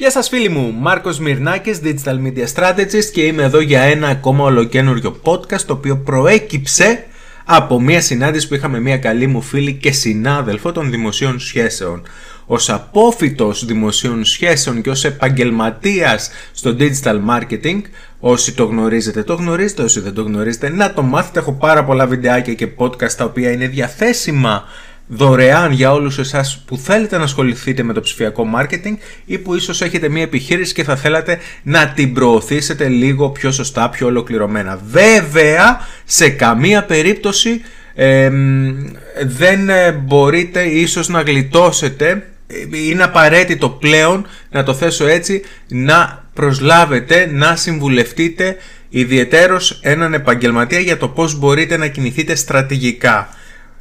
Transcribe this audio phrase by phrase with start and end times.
[0.00, 4.44] Γεια σας φίλοι μου, Μάρκος Μυρνάκης, Digital Media Strategist και είμαι εδώ για ένα ακόμα
[4.44, 7.04] ολοκένουργιο podcast το οποίο προέκυψε
[7.44, 12.02] από μια συνάντηση που είχαμε μια καλή μου φίλη και συνάδελφο των δημοσίων σχέσεων.
[12.46, 17.80] Ως απόφυτος δημοσίων σχέσεων και ως επαγγελματίας στο digital marketing,
[18.20, 22.06] όσοι το γνωρίζετε το γνωρίζετε, όσοι δεν το γνωρίζετε να το μάθετε, έχω πάρα πολλά
[22.06, 24.64] βιντεάκια και podcast τα οποία είναι διαθέσιμα
[25.08, 29.82] δωρεάν για όλους εσάς που θέλετε να ασχοληθείτε με το ψηφιακό marketing ή που ίσως
[29.82, 34.80] έχετε μια επιχείρηση και θα θέλατε να την προωθήσετε λίγο πιο σωστά, πιο ολοκληρωμένα.
[34.90, 37.60] Βέβαια, σε καμία περίπτωση
[39.26, 42.22] δεν ε, μπορείτε ίσως να γλιτώσετε
[42.70, 48.56] είναι απαραίτητο πλέον να το θέσω έτσι να προσλάβετε, να συμβουλευτείτε
[48.88, 53.28] ιδιαιτέρως έναν επαγγελματία για το πώς μπορείτε να κινηθείτε στρατηγικά.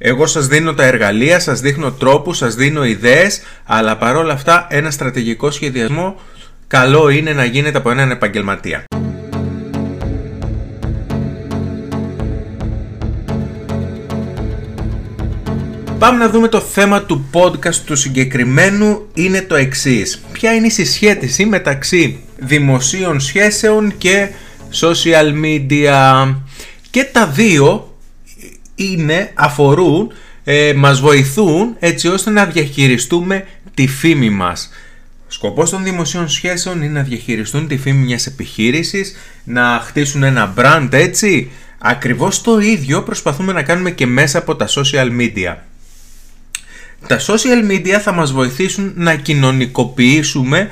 [0.00, 4.90] Εγώ σας δίνω τα εργαλεία, σας δείχνω τρόπους, σας δίνω ιδέες, αλλά παρόλα αυτά ένα
[4.90, 6.20] στρατηγικό σχεδιασμό
[6.66, 8.84] καλό είναι να γίνεται από έναν επαγγελματία.
[15.98, 20.20] Πάμε να δούμε το θέμα του podcast του συγκεκριμένου είναι το εξής.
[20.32, 24.28] Ποια είναι η συσχέτιση μεταξύ δημοσίων σχέσεων και
[24.80, 26.34] social media;
[26.90, 27.87] Και τα δύο
[28.78, 30.12] είναι, αφορούν,
[30.44, 34.70] ε, μας βοηθούν έτσι ώστε να διαχειριστούμε τη φήμη μας.
[35.28, 40.88] Σκοπός των δημοσίων σχέσεων είναι να διαχειριστούν τη φήμη μιας επιχείρησης, να χτίσουν ένα brand
[40.90, 41.50] έτσι.
[41.78, 45.56] Ακριβώς το ίδιο προσπαθούμε να κάνουμε και μέσα από τα social media.
[47.06, 50.68] Τα social media θα μας βοηθήσουν να κοινωνικοποιήσουμε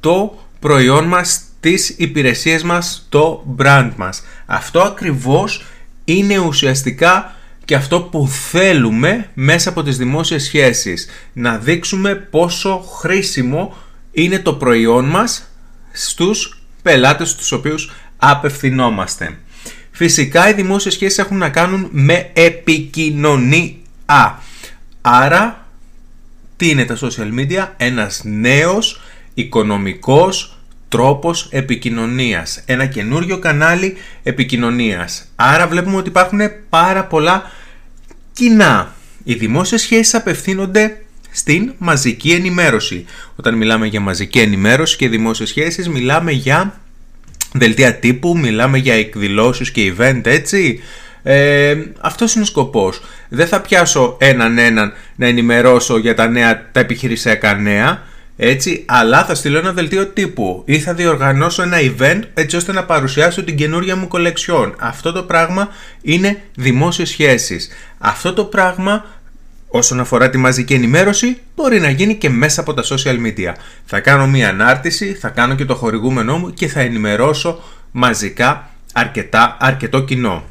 [0.00, 4.24] το προϊόν μας, τις υπηρεσίες μας, το brand μας.
[4.46, 5.64] Αυτό ακριβώς
[6.08, 11.08] είναι ουσιαστικά και αυτό που θέλουμε μέσα από τις δημόσιες σχέσεις.
[11.32, 13.76] Να δείξουμε πόσο χρήσιμο
[14.12, 15.50] είναι το προϊόν μας
[15.92, 19.38] στους πελάτες στους οποίους απευθυνόμαστε.
[19.90, 24.42] Φυσικά οι δημόσιες σχέσεις έχουν να κάνουν με επικοινωνία.
[25.00, 25.66] Άρα,
[26.56, 27.68] τι είναι τα social media?
[27.76, 29.00] Ένας νέος
[29.34, 30.55] οικονομικός
[30.88, 32.62] τρόπος επικοινωνίας.
[32.66, 35.32] Ένα καινούριο κανάλι επικοινωνίας.
[35.36, 37.50] Άρα βλέπουμε ότι υπάρχουν πάρα πολλά
[38.32, 38.94] κοινά.
[39.24, 43.04] Οι δημόσιες σχέσεις απευθύνονται στην μαζική ενημέρωση.
[43.36, 46.80] Όταν μιλάμε για μαζική ενημέρωση και δημόσιες σχέσεις μιλάμε για
[47.52, 50.80] δελτία τύπου, μιλάμε για εκδηλώσεις και event έτσι.
[51.22, 53.02] Ε, αυτός είναι ο σκοπός.
[53.28, 58.02] Δεν θα πιάσω έναν έναν να ενημερώσω για τα, νέα, τα επιχειρησιακά νέα
[58.36, 62.84] έτσι, αλλά θα στείλω ένα δελτίο τύπου ή θα διοργανώσω ένα event έτσι ώστε να
[62.84, 64.74] παρουσιάσω την καινούρια μου κολεξιόν.
[64.78, 65.68] Αυτό το πράγμα
[66.02, 67.68] είναι δημόσιες σχέσεις.
[67.98, 69.04] Αυτό το πράγμα
[69.68, 73.52] όσον αφορά τη μαζική ενημέρωση μπορεί να γίνει και μέσα από τα social media.
[73.84, 79.56] Θα κάνω μία ανάρτηση, θα κάνω και το χορηγούμενό μου και θα ενημερώσω μαζικά αρκετά,
[79.60, 80.44] αρκετό κοινό.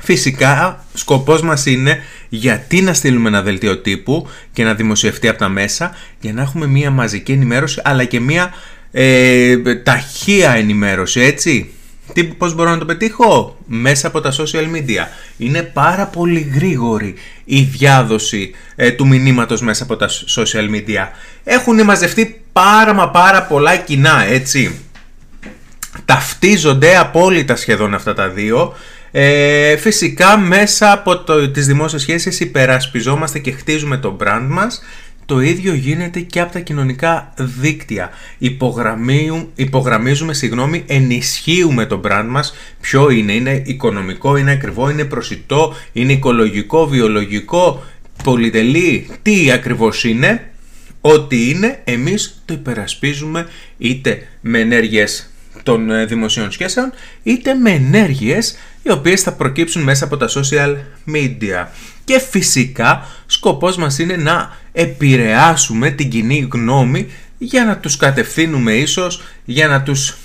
[0.00, 5.48] Φυσικά, σκοπός μας είναι γιατί να στείλουμε ένα δελτίο τύπου και να δημοσιευτεί από τα
[5.48, 8.54] μέσα για να έχουμε μία μαζική ενημέρωση αλλά και μία
[8.92, 11.70] ε, ταχεία ενημέρωση, έτσι.
[12.12, 15.06] Τι, πώς μπορώ να το πετύχω; Μέσα από τα social media.
[15.36, 17.14] Είναι πάρα πολύ γρήγορη
[17.44, 21.08] η διάδοση ε, του μηνύματος μέσα από τα social media.
[21.44, 24.78] Έχουν μαζευτεί πάρα μα πάρα πολλά κοινά, έτσι.
[26.04, 28.74] Ταυτίζονται απόλυτα σχεδόν αυτά τα δύο
[29.12, 34.82] ε, φυσικά μέσα από το, τις δημόσιες σχέσεις υπερασπιζόμαστε και χτίζουμε το brand μας
[35.26, 38.10] το ίδιο γίνεται και από τα κοινωνικά δίκτυα.
[39.54, 42.54] υπογραμμίζουμε, συγγνώμη, ενισχύουμε το brand μας.
[42.80, 47.82] Ποιο είναι, είναι οικονομικό, είναι ακριβό, είναι προσιτό, είναι οικολογικό, βιολογικό,
[48.24, 49.08] πολυτελή.
[49.22, 50.50] Τι ακριβώς είναι,
[51.00, 53.46] ό,τι είναι, εμείς το υπερασπίζουμε
[53.78, 55.30] είτε με ενέργειες
[55.62, 56.92] των ε, δημοσίων σχέσεων,
[57.22, 60.76] είτε με ενέργειες οι οποίες θα προκύψουν μέσα από τα social
[61.14, 61.66] media.
[62.04, 67.06] Και φυσικά σκοπός μας είναι να επηρεάσουμε την κοινή γνώμη
[67.38, 70.16] για να τους κατευθύνουμε ίσως, για να τους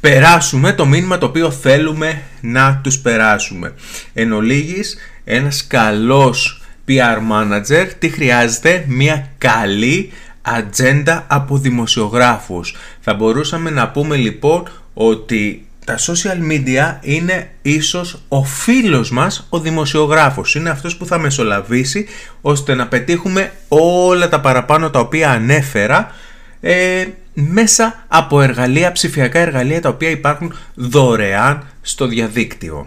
[0.00, 3.74] περάσουμε το μήνυμα το οποίο θέλουμε να τους περάσουμε.
[4.12, 10.12] Εν ολίγης, ένας καλός PR manager τι χρειάζεται; Μια καλή
[10.42, 12.74] ατζέντα από δημοσιογράφους.
[13.00, 19.60] Θα μπορούσαμε να πούμε λοιπόν ότι τα social media είναι ίσως ο φίλος μας ο
[19.60, 20.54] δημοσιογράφος.
[20.54, 22.06] Είναι αυτός που θα μεσολαβήσει
[22.40, 26.12] ώστε να πετύχουμε όλα τα παραπάνω τα οποία ανέφερα
[26.60, 27.04] ε,
[27.34, 32.86] μέσα από εργαλεία, ψηφιακά εργαλεία τα οποία υπάρχουν δωρεάν στο διαδίκτυο.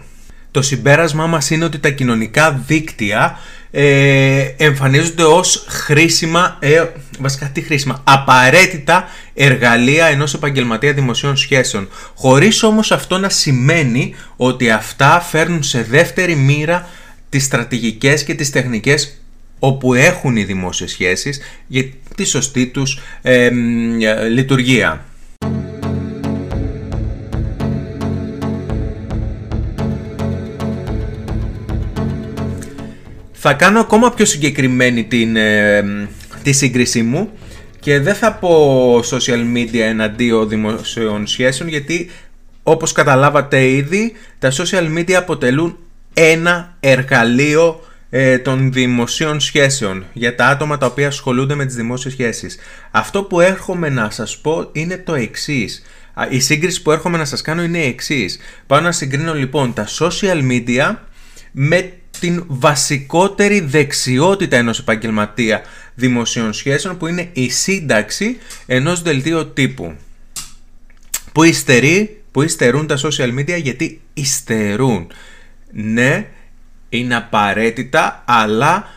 [0.50, 3.38] Το συμπέρασμά μας είναι ότι τα κοινωνικά δίκτυα
[3.70, 6.84] ε, εμφανίζονται ως χρήσιμα, ε,
[7.18, 11.88] βασικά τι χρήσιμα, απαραίτητα εργαλεία ενός επαγγελματία δημοσίων σχέσεων.
[12.14, 16.88] Χωρίς όμως αυτό να σημαίνει ότι αυτά φέρνουν σε δεύτερη μοίρα
[17.28, 19.20] τις στρατηγικές και τις τεχνικές
[19.58, 21.84] όπου έχουν οι δημόσιες σχέσεις για
[22.16, 23.50] τη σωστή τους ε,
[24.28, 25.04] λειτουργία.
[33.40, 35.84] Θα κάνω ακόμα πιο συγκεκριμένη την, ε,
[36.42, 37.30] τη σύγκρισή μου
[37.80, 42.10] και δεν θα πω social media εναντίον δημοσίων σχέσεων γιατί
[42.62, 45.78] όπως καταλάβατε ήδη τα social media αποτελούν
[46.14, 47.80] ένα εργαλείο
[48.10, 52.58] ε, των δημοσίων σχέσεων για τα άτομα τα οποία ασχολούνται με τις δημόσιες σχέσεις.
[52.90, 55.82] Αυτό που έρχομαι να σας πω είναι το εξής.
[56.28, 58.38] Η σύγκριση που έρχομαι να σας κάνω είναι η εξής.
[58.66, 60.94] Πάω να συγκρίνω λοιπόν τα social media
[61.60, 65.62] με την βασικότερη δεξιότητα ενός επαγγελματία
[65.94, 69.94] δημοσίων σχέσεων που είναι η σύνταξη ενός δελτίου τύπου.
[71.32, 75.06] Που υστερεί, που υστερούν τα social media γιατί υστερούν.
[75.72, 76.26] Ναι,
[76.88, 78.88] είναι απαραίτητα, αλλά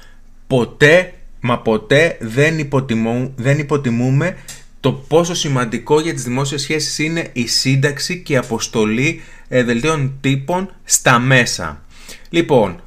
[0.47, 4.37] ποτέ, μα ποτέ δεν, υποτιμού, δεν υποτιμούμε
[4.79, 10.17] το πόσο σημαντικό για τις δημόσιες σχέσεις είναι η σύνταξη και η αποστολή ε, δελτίων
[10.21, 11.81] τύπων στα μέσα.
[12.29, 12.81] Λοιπόν,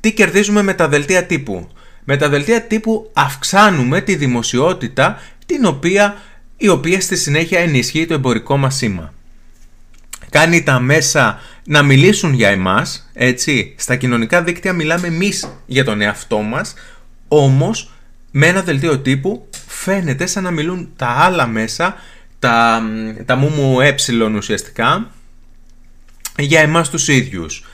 [0.00, 1.68] τι κερδίζουμε με τα δελτία τύπου;
[2.04, 6.16] Με τα δελτία τύπου αυξάνουμε τη δημοσιότητα την οποία,
[6.56, 9.12] η οποία στη συνέχεια ενισχύει το εμπορικό μας σήμα.
[10.30, 13.74] Κάνει τα μέσα να μιλήσουν για εμάς, έτσι.
[13.78, 16.74] Στα κοινωνικά δίκτυα μιλάμε εμείς για τον εαυτό μας,
[17.28, 17.92] όμως
[18.30, 21.94] με ένα δελτίο τύπου φαίνεται σαν να μιλούν τα άλλα μέσα,
[22.38, 22.82] τα,
[23.24, 23.94] τα μου μου ε
[24.36, 25.10] ουσιαστικά,
[26.38, 27.64] για εμάς τους ίδιους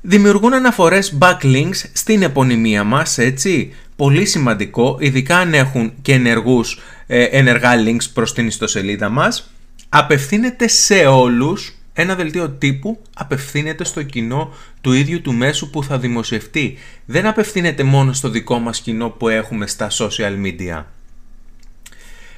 [0.00, 3.74] δημιουργούν αναφορές backlinks στην επωνυμία μας, έτσι.
[3.96, 9.50] Πολύ σημαντικό, ειδικά αν έχουν και ενεργούς, ε, ενεργά links προς την ιστοσελίδα μας.
[9.88, 15.98] Απευθύνεται σε όλους, ένα δελτίο τύπου απευθύνεται στο κοινό του ίδιου του μέσου που θα
[15.98, 16.78] δημοσιευτεί.
[17.04, 20.84] Δεν απευθύνεται μόνο στο δικό μας κοινό που έχουμε στα social media.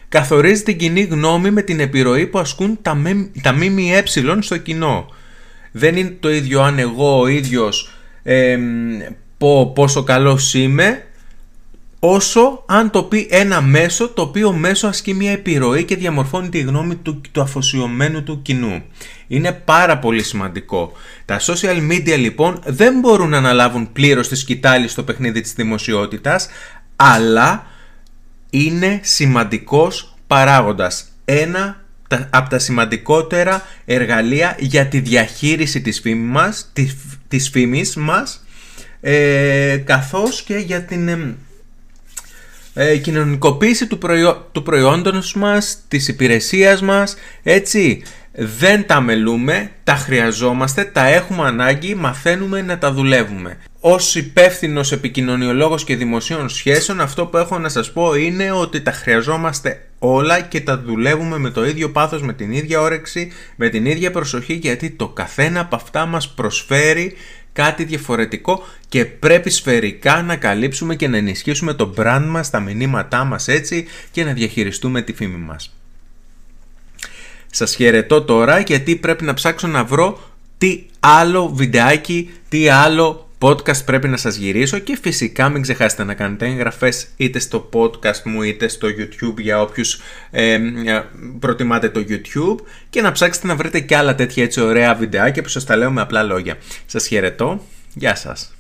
[0.09, 3.03] Καθορίζει την κοινή γνώμη με την επιρροή που ασκούν τα,
[3.43, 4.03] τα ΜΜΕ
[4.41, 5.09] στο κοινό.
[5.73, 7.91] Δεν είναι το ίδιο αν εγώ ο ίδιος
[8.23, 8.59] ε,
[9.39, 11.03] πω πόσο καλός είμαι
[11.99, 16.61] όσο αν το πει ένα μέσο το οποίο μέσο ασκεί μια επιρροή και διαμορφώνει τη
[16.61, 18.83] γνώμη του, του αφοσιωμένου του κοινού.
[19.27, 20.93] Είναι πάρα πολύ σημαντικό.
[21.25, 26.49] Τα social media λοιπόν δεν μπορούν να αναλάβουν πλήρως τη σκητάλη στο παιχνίδι της δημοσιότητας
[26.97, 27.67] αλλά
[28.51, 31.05] είναι σημαντικός παράγοντας.
[31.25, 31.85] Ένα
[32.31, 36.97] από τα σημαντικότερα εργαλεία για τη διαχείριση της φήμης μας, της,
[37.29, 38.45] της φήμης μας
[39.01, 41.37] ε, καθώς και για την ε,
[42.75, 48.03] ε κοινωνικοποίηση του, προϊό, του προϊόντος μας, της υπηρεσίας μας, έτσι.
[48.41, 53.59] Δεν τα μελούμε, τα χρειαζόμαστε, τα έχουμε ανάγκη, μαθαίνουμε να τα δουλεύουμε.
[53.81, 58.93] Ως υπεύθυνος επικοινωνιολόγος και δημοσίων σχέσεων αυτό που έχω να σας πω είναι ότι τα
[58.93, 63.87] χρειαζόμαστε όλα και τα δουλεύουμε με το ίδιο πάθος, με την ίδια όρεξη, με την
[63.87, 67.17] ίδια προσοχή γιατί το καθένα από αυτά μας προσφέρει
[67.53, 73.25] κάτι διαφορετικό και πρέπει σφαιρικά να καλύψουμε και να ενισχύσουμε το brand μας, τα μηνύματά
[73.25, 75.75] μας έτσι και να διαχειριστούμε τη φήμη μας.
[77.51, 80.21] Σας χαιρετώ τώρα γιατί πρέπει να ψάξω να βρω
[80.59, 86.15] τι άλλο βιντεάκι, τι άλλο podcast πρέπει να σας γυρίσω και φυσικά μην ξεχάσετε να
[86.15, 90.59] κάνετε εγγραφές είτε στο podcast μου είτε στο YouTube για όποιους ε,
[91.39, 95.49] προτιμάτε το YouTube και να ψάξετε να βρείτε και άλλα τέτοια έτσι ωραία βιντεάκια που
[95.49, 96.57] σας τα λέω με απλά λόγια.
[96.87, 97.65] Σας χαιρετώ.
[97.95, 98.53] Γεια σας.